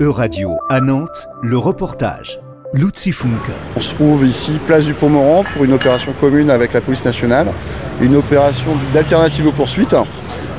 [0.00, 2.38] E-Radio à Nantes, le reportage.
[2.72, 3.50] Lutzi Funke.
[3.76, 7.48] On se trouve ici, place du Pont-Moran, pour une opération commune avec la police nationale,
[8.00, 9.94] une opération d'alternative aux poursuites,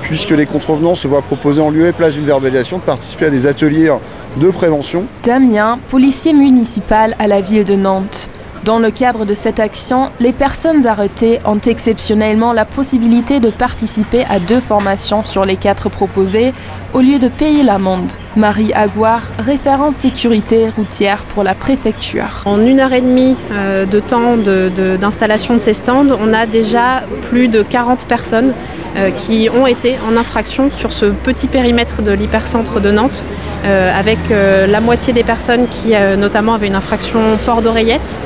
[0.00, 3.30] puisque les contrevenants se voient proposer en lieu et place d'une verbalisation de participer à
[3.30, 3.94] des ateliers
[4.38, 5.04] de prévention.
[5.22, 8.30] Damien, policier municipal à la ville de Nantes.
[8.64, 14.24] Dans le cadre de cette action, les personnes arrêtées ont exceptionnellement la possibilité de participer
[14.30, 16.54] à deux formations sur les quatre proposées
[16.94, 18.14] au lieu de payer l'amende.
[18.36, 22.42] Marie Aguard, référente sécurité routière pour la préfecture.
[22.44, 26.44] En une heure et demie euh, de temps d'installation de, de, ces stands, on a
[26.44, 28.52] déjà plus de 40 personnes
[28.98, 33.24] euh, qui ont été en infraction sur ce petit périmètre de l'hypercentre de Nantes,
[33.64, 38.20] euh, avec la moitié des personnes qui notamment avaient une infraction port d'oreillette.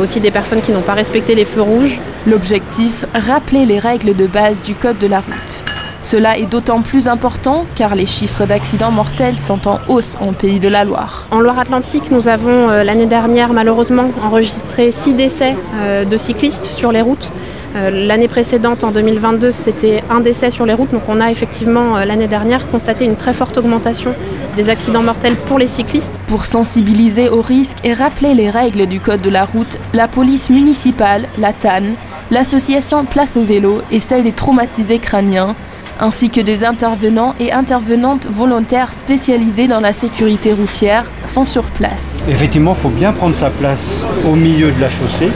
[0.00, 1.98] Aussi des personnes qui n'ont pas respecté les feux rouges.
[2.24, 5.81] L'objectif, rappeler les règles de base du code de la route.
[6.02, 10.58] Cela est d'autant plus important car les chiffres d'accidents mortels sont en hausse en Pays
[10.58, 11.28] de la Loire.
[11.30, 16.90] En Loire-Atlantique, nous avons euh, l'année dernière malheureusement enregistré 6 décès euh, de cyclistes sur
[16.90, 17.30] les routes.
[17.76, 20.90] Euh, l'année précédente, en 2022, c'était un décès sur les routes.
[20.90, 24.12] Donc on a effectivement l'année dernière constaté une très forte augmentation
[24.56, 26.20] des accidents mortels pour les cyclistes.
[26.26, 30.50] Pour sensibiliser aux risques et rappeler les règles du code de la route, la police
[30.50, 31.94] municipale, la TAN,
[32.32, 35.54] l'association Place au vélo et celle des traumatisés crâniens
[36.02, 42.26] ainsi que des intervenants et intervenantes volontaires spécialisés dans la sécurité routière sont sur place.
[42.28, 45.28] Effectivement, il faut bien prendre sa place au milieu de la chaussée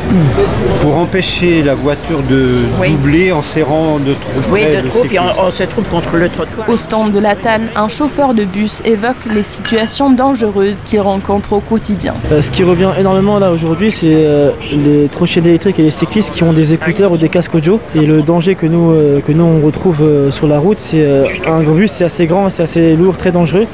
[0.81, 2.91] pour empêcher la voiture de oui.
[2.91, 6.29] doubler en serrant de trop Oui, de trop, puis on, on, se trouve contre le
[6.29, 6.69] trottoir.
[6.69, 11.53] Au stand de la TAN, un chauffeur de bus évoque les situations dangereuses qu'il rencontre
[11.53, 12.15] au quotidien.
[12.33, 16.35] Euh, ce qui revient énormément là aujourd'hui, c'est euh, les trottinettes électriques et les cyclistes
[16.35, 17.79] qui ont des écouteurs ou des casques audio.
[17.95, 21.25] Et le danger que nous, euh, que nous on retrouve sur la route, c'est euh,
[21.47, 23.67] un bus, c'est assez grand, c'est assez lourd, très dangereux.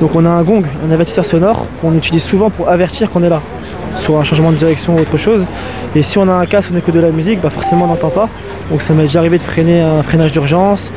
[0.00, 3.28] Donc on a un gong, un avertisseur sonore qu'on utilise souvent pour avertir qu'on est
[3.28, 3.40] là,
[3.96, 5.46] sur un changement de direction ou autre chose.
[5.94, 8.10] Et si on a un casque, on écoute de la musique, bah forcément on n'entend
[8.10, 8.28] pas.
[8.70, 10.92] Donc ça m'est déjà arrivé de freiner un freinage d'urgence.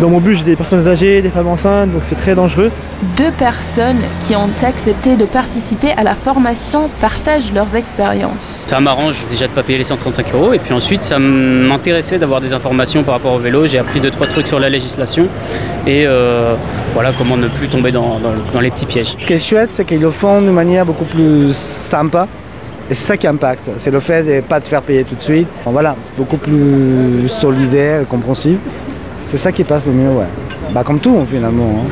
[0.00, 2.70] Dans mon bus, j'ai des personnes âgées, des femmes enceintes, donc c'est très dangereux.
[3.18, 8.64] Deux personnes qui ont accepté de participer à la formation partagent leurs expériences.
[8.66, 12.18] Ça m'arrange déjà de ne pas payer les 135 euros et puis ensuite ça m'intéressait
[12.18, 13.66] d'avoir des informations par rapport au vélo.
[13.66, 15.28] J'ai appris deux trois trucs sur la législation
[15.86, 16.54] et euh,
[16.94, 19.16] voilà comment ne plus tomber dans, dans, dans les petits pièges.
[19.20, 22.26] Ce qui est chouette, c'est qu'ils le font de manière beaucoup plus sympa.
[22.88, 25.14] Et c'est ça qui impacte, c'est le fait de ne pas te faire payer tout
[25.14, 25.46] de suite.
[25.66, 28.56] Voilà, beaucoup plus solidaire, compréhensif.
[29.22, 30.26] C'est ça qui passe le mieux, ouais.
[30.72, 31.82] Bah, comme tout, finalement.
[31.84, 31.88] Hein.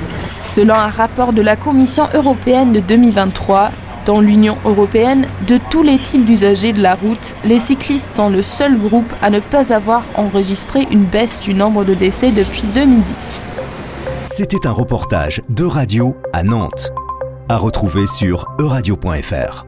[0.48, 3.70] Selon un rapport de la Commission européenne de 2023,
[4.06, 8.42] dans l'Union européenne, de tous les types d'usagers de la route, les cyclistes sont le
[8.42, 13.50] seul groupe à ne pas avoir enregistré une baisse du nombre de décès depuis 2010.
[14.24, 16.90] C'était un reportage de radio à Nantes,
[17.50, 19.66] à retrouver sur euradio.fr.